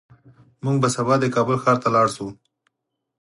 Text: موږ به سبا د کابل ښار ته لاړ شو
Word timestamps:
موږ 0.63 0.75
به 0.81 0.89
سبا 0.95 1.15
د 1.19 1.25
کابل 1.35 1.57
ښار 1.63 1.77
ته 1.83 1.87
لاړ 1.95 2.07
شو 2.15 2.27